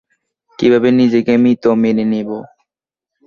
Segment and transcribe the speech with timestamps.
[0.59, 2.29] কিভাবে নিজেকে মৃত মেনে নিব।